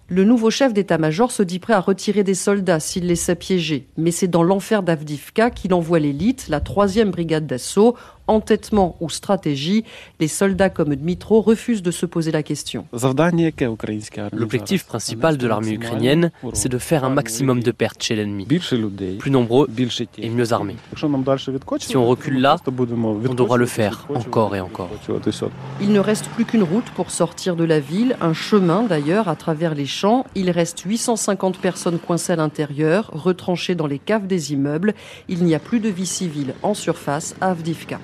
Le 0.08 0.24
nouveau 0.24 0.50
chef 0.50 0.74
d'état-major 0.74 1.32
se 1.32 1.44
dit 1.44 1.60
prêt 1.60 1.74
à 1.74 1.80
retirer 1.80 2.24
des 2.24 2.34
soldats 2.34 2.80
s'il 2.80 3.08
les 3.08 3.16
sait 3.16 3.36
piéger. 3.36 3.88
Mais 3.98 4.12
c'est 4.12 4.28
dans 4.28 4.44
l'enfer 4.44 4.84
d'Avdivka 4.84 5.50
qu'il 5.50 5.74
envoie 5.74 6.00
l'élite, 6.00 6.48
la 6.50 6.60
troisième 6.60 7.12
brigade 7.12 7.48
d'assaut, 7.48 7.96
entêtement 8.30 8.96
ou 9.00 9.10
stratégie, 9.10 9.84
les 10.20 10.28
soldats 10.28 10.70
comme 10.70 10.96
Dmitro 10.96 11.42
refusent 11.42 11.84
de 11.84 11.92
se 11.92 12.06
poser 12.06 12.32
la 12.32 12.44
question. 12.44 12.86
L'objectif 14.34 14.86
principal 14.86 15.38
de 15.38 15.48
l'armée 15.48 15.72
ukrainienne, 15.72 16.32
c'est 16.54 16.70
de 16.70 16.78
faire 16.78 17.04
un 17.04 17.10
maximum 17.10 17.62
de 17.62 17.72
pertes 17.72 18.04
chez 18.04 18.16
l'ennemi, 18.16 18.46
plus 18.46 19.32
nombreux 19.32 19.68
et 20.18 20.30
mieux 20.30 20.54
armés. 20.54 20.76
Si 21.80 21.98
on 21.98 22.06
recule 22.06 22.40
là, 22.40 22.58
on 22.68 23.34
devra 23.34 23.58
le 23.58 23.66
faire 23.66 24.08
encore 24.14 24.56
et 24.56 24.62
encore. 24.62 24.90
Il 25.82 25.92
ne 25.92 26.00
reste 26.00 26.28
plus 26.30 26.46
qu'une 26.46 26.64
route 26.64 26.90
pour 26.92 27.12
sortir 27.12 27.56
de 27.56 27.64
la 27.64 27.80
ville, 27.80 28.16
un 28.22 28.34
chemin 28.34 28.84
d'ailleurs 28.84 29.28
à 29.28 29.36
travers 29.36 29.76
les 29.76 29.86
champs. 29.86 30.26
Il 30.36 30.52
reste 30.52 30.80
850 30.82 31.58
personnes 31.58 32.00
coincées 32.00 32.34
à 32.34 32.36
l'intérieur, 32.36 33.10
retranchées 33.14 33.76
dans 33.76 33.88
les 33.88 34.00
caves 34.00 34.28
des 34.28 34.54
immeubles. 34.54 34.94
Il 35.28 35.44
n'y 35.44 35.56
a 35.56 35.60
plus 35.60 35.80
de 35.80 35.90
vie 35.90 36.06
civile 36.06 36.54
en 36.62 36.74
surface 36.74 37.36
à 37.42 37.52
Avdivka. 37.52 38.00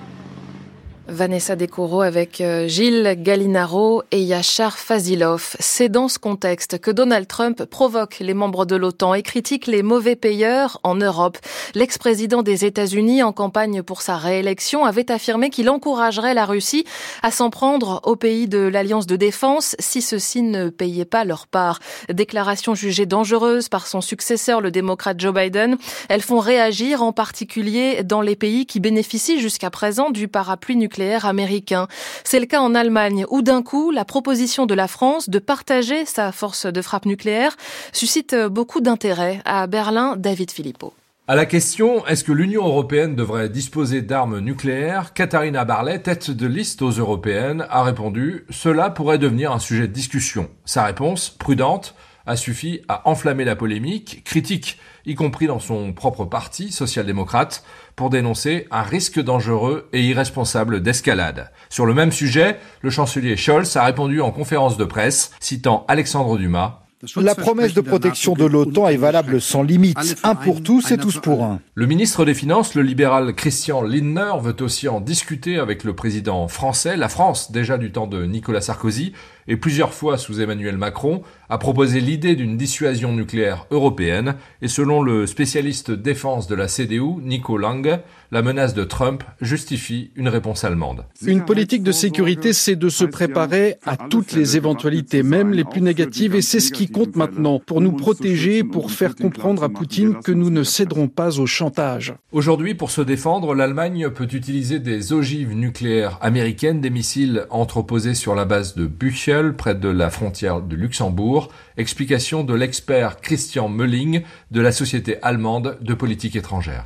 Vanessa 1.08 1.56
Decoro 1.56 2.02
avec 2.02 2.42
euh, 2.42 2.68
Gilles 2.68 3.16
Gallinaro 3.20 4.02
et 4.10 4.22
Yachar 4.22 4.78
Fazilov. 4.78 5.56
C'est 5.60 5.88
dans 5.88 6.08
ce 6.08 6.18
contexte 6.18 6.80
que 6.80 6.90
Donald 6.90 7.28
Trump 7.28 7.64
provoque 7.66 8.18
les 8.20 8.34
membres 8.34 8.66
de 8.66 8.76
l'OTAN 8.76 9.14
et 9.14 9.22
critique 9.22 9.68
les 9.68 9.84
mauvais 9.84 10.16
payeurs 10.16 10.80
en 10.82 10.96
Europe. 10.96 11.38
L'ex-président 11.76 12.42
des 12.42 12.66
États-Unis 12.66 13.22
en 13.22 13.34
campagne 13.34 13.84
pour 13.84 14.02
sa 14.02 14.18
réélection 14.18 14.84
avait 14.84 15.12
affirmé 15.12 15.52
qu'il 15.52 15.70
encouragerait 15.70 16.34
la 16.34 16.46
Russie 16.46 16.86
à 17.22 17.30
s'en 17.30 17.52
prendre 17.52 18.02
aux 18.04 18.16
pays 18.16 18.48
de 18.48 18.60
l'Alliance 18.60 19.06
de 19.06 19.16
défense 19.16 19.76
si 19.78 20.02
ceux-ci 20.02 20.42
ne 20.42 20.70
payaient 20.70 21.06
pas 21.06 21.24
leur 21.24 21.46
part. 21.46 21.80
Déclaration 22.12 22.74
jugée 22.74 23.06
dangereuse 23.06 23.70
par 23.70 23.86
son 23.86 24.02
successeur, 24.02 24.60
le 24.60 24.72
démocrate 24.72 25.20
Joe 25.20 25.36
Biden. 25.36 25.78
Elles 26.10 26.22
font 26.24 26.40
réagir 26.40 27.04
en 27.04 27.12
particulier 27.12 28.02
dans 28.04 28.22
les 28.22 28.36
pays 28.36 28.66
qui 28.66 28.80
bénéficient 28.80 29.40
jusqu'à 29.40 29.70
présent 29.70 30.10
du 30.10 30.28
parapluie 30.28 30.76
nucléaire 30.76 30.95
américain. 31.02 31.88
C'est 32.24 32.40
le 32.40 32.46
cas 32.46 32.62
en 32.62 32.75
Allemagne 32.75 33.25
où 33.30 33.42
d'un 33.42 33.62
coup, 33.62 33.92
la 33.92 34.06
proposition 34.06 34.66
de 34.66 34.74
la 34.74 34.88
France 34.88 35.30
de 35.30 35.40
partager 35.40 36.06
sa 36.06 36.32
force 36.32 36.66
de 36.66 36.82
frappe 36.82 37.06
nucléaire 37.06 37.56
suscite 37.92 38.36
beaucoup 38.36 38.82
d'intérêt. 38.82 39.42
À 39.46 39.68
Berlin, 39.68 40.16
David 40.18 40.52
Philippot. 40.52 40.94
À 41.28 41.36
la 41.36 41.48
question 41.48 42.06
est-ce 42.06 42.24
que 42.24 42.32
l'Union 42.32 42.68
européenne 42.68 43.16
devrait 43.16 43.50
disposer 43.50 44.04
d'armes 44.04 44.40
nucléaires? 44.40 45.12
Katharina 45.14 45.66
Barley, 45.66 45.98
tête 45.98 46.30
de 46.30 46.46
liste 46.46 46.84
aux 46.84 46.92
européennes, 46.92 47.66
a 47.72 47.82
répondu 47.82 48.46
cela 48.52 48.92
pourrait 48.92 49.18
devenir 49.18 49.52
un 49.52 49.58
sujet 49.58 49.88
de 49.88 49.94
discussion. 49.94 50.50
Sa 50.66 50.84
réponse, 50.84 51.30
prudente, 51.30 51.96
a 52.25 52.36
suffi 52.36 52.82
à 52.88 53.08
enflammer 53.10 53.46
la 53.46 53.55
polémique, 53.55 54.24
critique 54.24 54.77
y 55.05 55.15
compris 55.15 55.48
dans 55.48 55.60
son 55.60 55.94
propre 55.94 56.25
parti 56.25 56.72
social-démocrate, 56.72 57.63
pour 57.96 58.10
dénoncer 58.10 58.67
un 58.72 58.82
risque 58.82 59.22
dangereux 59.22 59.88
et 59.94 60.01
irresponsable 60.03 60.82
d'escalade. 60.82 61.51
Sur 61.70 61.86
le 61.86 61.94
même 61.94 62.12
sujet, 62.12 62.58
le 62.82 62.89
chancelier 62.89 63.38
Scholz 63.38 63.77
a 63.77 63.86
répondu 63.86 64.22
en 64.22 64.32
conférence 64.32 64.77
de 64.77 64.86
presse, 64.86 65.32
citant 65.39 65.86
Alexandre 65.88 66.38
Dumas, 66.38 66.86
la 67.17 67.36
promesse 67.36 67.74
de 67.74 67.82
protection 67.82 68.34
de 68.34 68.46
l'OTAN 68.46 68.88
est 68.88 68.98
valable 68.98 69.41
sans 69.41 69.63
limite. 69.63 70.17
Un 70.24 70.36
pour 70.36 70.63
tous 70.63 70.91
et 70.91 70.98
tous 70.98 71.20
pour 71.20 71.44
un. 71.44 71.60
Le 71.75 71.86
ministre 71.86 72.25
des 72.25 72.34
Finances, 72.34 72.74
le 72.74 72.82
libéral 72.82 73.36
Christian 73.36 73.82
Lindner, 73.82 74.34
veut 74.41 74.55
aussi 74.62 74.88
en 74.88 75.01
discuter 75.01 75.58
avec 75.58 75.84
le 75.84 75.94
président 75.94 76.48
français. 76.48 76.98
La 76.98 77.10
France, 77.10 77.51
déjà 77.51 77.77
du 77.77 77.91
temps 77.91 78.08
de 78.08 78.25
Nicolas 78.25 78.62
Sarkozy, 78.62 79.13
et 79.48 79.58
plusieurs 79.58 79.94
fois 79.94 80.18
sous 80.18 80.42
Emmanuel 80.42 80.78
Macron, 80.78 81.22
a 81.50 81.58
proposé 81.58 82.00
l'idée 82.00 82.36
d'une 82.36 82.58
dissuasion 82.58 83.14
nucléaire 83.14 83.68
européenne, 83.72 84.36
et 84.62 84.68
selon 84.68 85.02
le 85.02 85.28
spécialiste 85.28 85.92
défense 85.92 86.48
de 86.48 86.56
la 86.56 86.68
CDU, 86.68 87.22
Nico 87.22 87.58
Lange, 87.58 88.00
la 88.32 88.42
menace 88.42 88.74
de 88.74 88.84
Trump 88.84 89.24
justifie 89.40 90.12
une 90.16 90.28
réponse 90.28 90.64
allemande. 90.64 91.06
Une 91.25 91.46
politique 91.46 91.84
de 91.84 91.92
sécurité, 91.92 92.54
c'est 92.54 92.75
de 92.75 92.90
se 92.90 93.06
préparer 93.06 93.75
à 93.86 93.98
toutes 93.98 94.34
les 94.34 94.58
éventualités, 94.58 95.24
même 95.24 95.54
les 95.54 95.64
plus 95.64 95.82
négatives, 95.82 96.36
et 96.36 96.42
c'est 96.42 96.60
ce 96.60 96.72
qui 96.72 96.88
compte 96.88 97.16
maintenant, 97.16 97.60
pour 97.60 97.82
nous 97.82 97.92
protéger, 97.92 98.64
pour 98.64 98.92
faire 98.92 99.16
comprendre 99.16 99.64
à 99.64 99.70
Poutine 99.70 100.16
que 100.24 100.32
nous 100.32 100.50
ne 100.50 100.64
céderons 100.64 101.08
pas 101.08 101.40
au 101.40 101.46
chantage. 101.46 102.16
Aujourd'hui, 102.32 102.74
pour 102.74 102.92
se 102.92 103.02
défendre, 103.02 103.54
l'Allemagne 103.54 104.10
peut 104.10 104.28
utiliser 104.32 104.80
des 104.80 105.14
ogives 105.14 105.54
nucléaires 105.54 106.18
américaines, 106.22 106.82
des 106.82 106.90
missiles 106.90 107.46
entreposés 107.50 108.16
sur 108.16 108.36
la 108.36 108.46
base 108.46 108.75
de 108.75 108.88
Près 109.36 109.75
de 109.75 109.89
la 109.89 110.10
frontière 110.10 110.62
de 110.62 110.75
Luxembourg. 110.77 111.50
Explication 111.75 112.46
de 112.46 112.54
l'expert 112.54 113.20
Christian 113.20 113.68
Mölling 113.68 114.24
de 114.51 114.62
la 114.62 114.72
Société 114.72 115.18
allemande 115.22 115.77
de 115.82 115.94
politique 115.94 116.38
étrangère. 116.38 116.86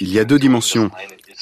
Il 0.00 0.12
y 0.12 0.20
a 0.20 0.24
deux 0.24 0.38
dimensions. 0.38 0.92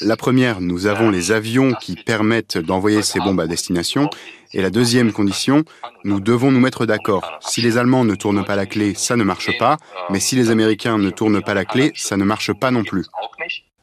La 0.00 0.16
première, 0.16 0.62
nous 0.62 0.86
avons 0.86 1.10
les 1.10 1.30
avions 1.30 1.74
qui 1.74 1.96
permettent 1.96 2.56
d'envoyer 2.56 3.02
ces 3.02 3.18
bombes 3.20 3.40
à 3.40 3.46
destination. 3.46 4.08
Et 4.54 4.62
la 4.62 4.70
deuxième 4.70 5.12
condition, 5.12 5.64
nous 6.04 6.20
devons 6.20 6.50
nous 6.50 6.60
mettre 6.60 6.86
d'accord. 6.86 7.38
Si 7.40 7.60
les 7.60 7.76
Allemands 7.76 8.04
ne 8.04 8.14
tournent 8.14 8.46
pas 8.46 8.56
la 8.56 8.64
clé, 8.64 8.94
ça 8.94 9.16
ne 9.16 9.24
marche 9.24 9.50
pas. 9.58 9.76
Mais 10.08 10.20
si 10.20 10.36
les 10.36 10.50
Américains 10.50 10.96
ne 10.96 11.10
tournent 11.10 11.42
pas 11.42 11.52
la 11.52 11.66
clé, 11.66 11.92
ça 11.96 12.16
ne 12.16 12.24
marche 12.24 12.54
pas 12.54 12.70
non 12.70 12.82
plus. 12.82 13.04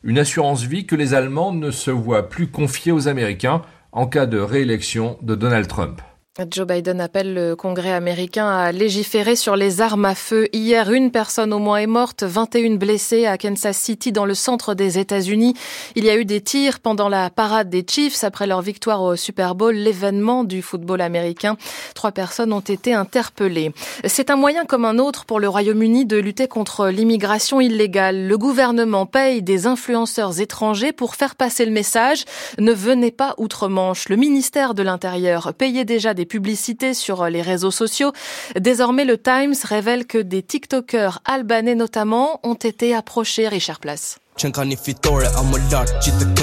Une 0.04 0.18
assurance 0.18 0.64
vie 0.64 0.88
que 0.88 0.96
les 0.96 1.14
Allemands 1.14 1.54
ne 1.54 1.70
se 1.70 1.92
voient 1.92 2.30
plus 2.30 2.48
confier 2.48 2.92
aux 2.92 3.08
Américains 3.08 3.62
en 3.94 4.08
cas 4.08 4.26
de 4.26 4.40
réélection 4.40 5.18
de 5.22 5.36
Donald 5.36 5.68
Trump. 5.68 6.02
Joe 6.50 6.66
Biden 6.66 7.00
appelle 7.00 7.36
le 7.36 7.56
Congrès 7.56 7.92
américain 7.92 8.50
à 8.50 8.72
légiférer 8.72 9.36
sur 9.36 9.56
les 9.56 9.82
armes 9.82 10.06
à 10.06 10.16
feu. 10.16 10.48
Hier, 10.52 10.92
une 10.92 11.12
personne 11.12 11.54
au 11.54 11.60
moins 11.60 11.78
est 11.78 11.86
morte, 11.86 12.24
21 12.24 12.78
blessés 12.78 13.28
à 13.28 13.38
Kansas 13.38 13.78
City 13.78 14.12
dans 14.12 14.26
le 14.26 14.34
centre 14.34 14.74
des 14.74 14.98
États-Unis. 14.98 15.54
Il 15.96 16.06
y 16.06 16.10
a 16.10 16.18
eu 16.18 16.26
des 16.26 16.42
tirs 16.42 16.80
pendant 16.80 17.08
la 17.08 17.30
parade 17.30 17.70
des 17.70 17.86
Chiefs 17.88 18.24
après 18.24 18.48
leur 18.48 18.64
victoire 18.64 19.04
au 19.04 19.16
Super 19.16 19.54
Bowl, 19.54 19.76
l'événement 19.76 20.44
du 20.44 20.64
football 20.64 21.02
américain. 21.02 21.56
Trois 21.94 22.12
personnes 22.12 22.52
ont 22.52 22.62
été 22.62 22.96
interpellées. 22.96 23.72
C'est 24.04 24.32
un 24.32 24.36
moyen 24.36 24.66
comme 24.66 24.86
un 24.86 24.98
autre 24.98 25.26
pour 25.26 25.40
le 25.40 25.48
Royaume-Uni 25.48 26.08
de 26.08 26.18
lutter 26.18 26.48
contre 26.48 26.88
l'immigration 26.88 27.62
illégale. 27.62 28.26
Le 28.26 28.38
gouvernement 28.40 29.06
paye 29.06 29.44
des 29.44 29.68
influenceurs 29.68 30.42
étrangers 30.42 30.94
pour 30.94 31.14
faire 31.14 31.36
passer 31.36 31.64
le 31.64 31.72
message 31.72 32.26
ne 32.58 32.74
venez 32.74 33.12
pas 33.12 33.36
outre-Manche. 33.38 34.10
Le 34.10 34.16
ministère 34.16 34.74
de 34.74 34.82
l'Intérieur 34.82 35.54
payait 35.54 35.86
déjà 35.86 36.16
des 36.16 36.23
publicités 36.26 36.94
sur 36.94 37.26
les 37.28 37.42
réseaux 37.42 37.72
sociaux. 37.72 38.12
Désormais, 38.60 39.06
le 39.06 39.18
Times 39.18 39.56
révèle 39.64 40.06
que 40.06 40.18
des 40.18 40.44
TikTokers 40.44 41.20
albanais 41.26 41.76
notamment 41.76 42.40
ont 42.44 42.54
été 42.54 42.96
approchés, 42.96 43.48
Richard 43.48 43.80
Place. 43.80 44.20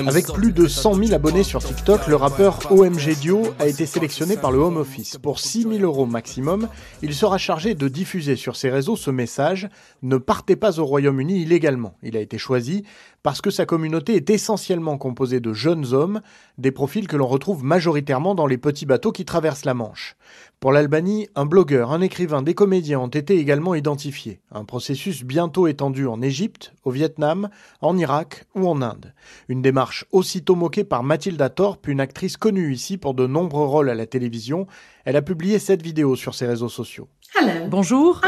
Avec 0.07 0.27
plus 0.29 0.53
de 0.53 0.69
100 0.69 0.95
000 0.95 1.13
abonnés 1.13 1.43
sur 1.43 1.63
TikTok, 1.63 2.07
le 2.07 2.17
rappeur 2.17 2.59
OMG 2.71 3.15
Dio 3.21 3.43
a 3.59 3.67
été 3.67 3.85
sélectionné 3.85 4.37
par 4.37 4.53
le 4.53 4.59
Home 4.59 4.77
Office. 4.77 5.19
Pour 5.19 5.41
6 5.41 5.63
000 5.63 5.79
euros 5.81 6.07
maximum, 6.07 6.69
il 7.03 7.15
sera 7.15 7.37
chargé 7.37 7.75
de 7.75 7.89
diffuser 7.89 8.37
sur 8.37 8.57
ses 8.57 8.71
réseaux 8.71 8.97
ce 8.97 9.11
message 9.11 9.69
Ne 10.03 10.17
partez 10.19 10.57
pas 10.57 10.79
au 10.79 10.87
Royaume-Uni 10.87 11.43
illégalement. 11.43 11.95
Il 12.03 12.17
a 12.17 12.21
été 12.21 12.39
choisi 12.39 12.85
parce 13.23 13.41
que 13.43 13.51
sa 13.51 13.67
communauté 13.67 14.15
est 14.17 14.31
essentiellement 14.31 14.97
composée 14.97 15.41
de 15.41 15.53
jeunes 15.53 15.93
hommes, 15.93 16.23
des 16.59 16.71
profils 16.71 17.07
que 17.07 17.17
l'on 17.17 17.27
retrouve 17.27 17.65
majoritairement 17.65 18.35
dans 18.35 18.47
les 18.47 18.57
petits 18.57 18.87
bateaux 18.87 19.13
qui 19.13 19.25
traversent 19.25 19.67
la 19.67 19.75
Manche. 19.75 20.17
Pour 20.59 20.73
l'Albanie, 20.73 21.29
un 21.35 21.47
blogueur, 21.47 21.91
un 21.91 22.01
écrivain, 22.01 22.43
des 22.43 22.55
comédiens 22.55 23.01
ont 23.01 23.09
été 23.09 23.39
également 23.39 23.75
identifiés. 23.75 24.41
Un 24.53 24.65
processus 24.65 25.25
bientôt 25.25 25.67
étendu 25.67 26.07
en 26.07 26.21
Égypte, 26.23 26.75
au 26.85 26.91
Vietnam, 26.91 27.49
en 27.81 27.97
Irak 27.97 28.45
ou 28.55 28.69
en 28.69 28.83
Inde. 28.83 29.15
Une 29.49 29.63
démarche 29.63 30.05
aussitôt 30.13 30.55
moquée 30.55 30.85
par 30.85 31.03
Mathilda 31.03 31.49
Thorpe, 31.49 31.89
une 31.89 32.01
actrice 32.01 32.37
connue 32.37 32.73
ici 32.73 32.99
pour 32.99 33.15
de 33.15 33.27
nombreux 33.27 33.67
rôles 33.67 33.91
à 33.91 33.95
la 33.95 34.07
télévision. 34.07 34.67
Elle 35.05 35.17
a 35.17 35.23
publié 35.23 35.59
cette 35.59 35.83
vidéo 35.83 36.17
sur 36.17 36.35
ses 36.35 36.47
réseaux 36.47 36.69
sociaux. 36.69 37.09
Bonjour, 37.69 38.21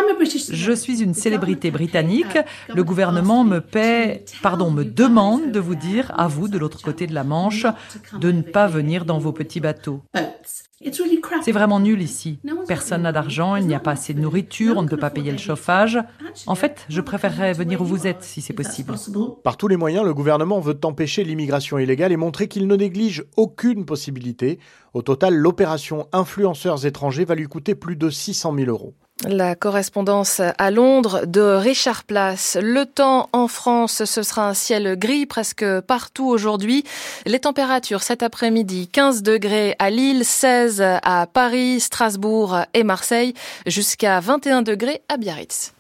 je 0.51 0.73
suis 0.73 1.03
une 1.03 1.15
célébrité 1.15 1.71
britannique. 1.71 2.39
Le 2.69 2.85
gouvernement 2.85 3.45
me 3.45 3.59
paie, 3.59 4.25
pardon, 4.43 4.71
me 4.71 4.85
demande 4.85 5.51
de 5.51 5.61
vous 5.61 5.75
dire, 5.75 6.13
à 6.17 6.29
vous 6.29 6.49
de 6.49 6.57
l'autre 6.57 6.81
côté 6.81 7.07
de 7.07 7.15
la 7.15 7.25
Manche, 7.25 7.67
de 8.19 8.31
ne 8.31 8.43
pas 8.43 8.67
venir 8.69 9.05
dans 9.05 9.19
vos 9.19 9.33
petits 9.33 9.61
bateaux. 9.61 10.03
C'est 11.43 11.53
vraiment 11.53 11.81
nul 11.81 12.03
ici. 12.03 12.39
Personne 12.67 13.03
n'a 13.03 13.13
d'argent, 13.13 13.57
il 13.57 13.67
n'y 13.67 13.75
a 13.75 13.81
pas 13.81 13.93
assez 13.93 14.15
de 14.15 14.21
nourriture, 14.21 14.77
on 14.77 14.83
ne 14.83 14.89
peut 14.89 14.97
pas 14.97 15.11
payer 15.11 15.33
le 15.33 15.39
chauffage. 15.39 15.99
En 16.47 16.55
fait, 16.55 16.85
je 16.89 17.01
préférerais 17.01 17.53
venir 17.53 17.81
où 17.81 17.85
vous 17.85 18.07
êtes 18.07 18.23
si 18.23 18.41
c'est 18.41 18.53
possible. 18.53 18.95
Par 19.43 19.57
tous 19.57 19.69
les 19.69 19.77
moyens, 19.77 20.05
le 20.05 20.15
gouvernement 20.15 20.61
veut 20.61 20.79
empêcher 20.85 21.25
l'immigration 21.25 21.79
illégale 21.79 22.13
et 22.13 22.17
montrer 22.17 22.49
qu'il 22.49 22.67
ne 22.67 22.77
néglige 22.77 23.25
aucune 23.37 23.85
possibilité. 23.85 24.59
Au 24.95 25.03
total, 25.03 25.35
l'opération 25.35 26.07
Influenceurs 26.13 26.87
étrangers 26.87 27.25
va 27.25 27.35
lui 27.35 27.47
coûter 27.47 27.75
plus 27.75 27.97
de 27.97 28.11
600 28.11 28.55
000 28.55 28.71
euros. 28.71 28.95
La 29.29 29.55
correspondance 29.55 30.41
à 30.41 30.71
Londres 30.73 31.27
de 31.27 31.41
Richard 31.41 32.03
Place. 32.03 32.59
Le 32.61 32.87
temps 32.87 33.29
en 33.33 33.47
France, 33.47 34.05
ce 34.05 34.23
sera 34.23 34.49
un 34.49 34.55
ciel 34.55 34.99
gris 34.99 35.27
presque 35.27 35.65
partout 35.83 36.27
aujourd'hui. 36.27 36.83
Les 37.25 37.39
températures 37.39 38.03
cet 38.03 38.25
après-midi, 38.25 38.89
15 38.89 39.23
degrés 39.23 39.77
à 39.79 39.91
Lille, 39.91 40.25
16 40.25 40.83
à 41.03 41.29
Paris, 41.33 41.79
Strasbourg 41.79 42.63
et 42.75 42.83
Marseille, 42.83 43.35
jusqu'à 43.65 44.19
21 44.19 44.63
degrés 44.63 45.03
à 45.09 45.17
Biarritz. 45.19 45.73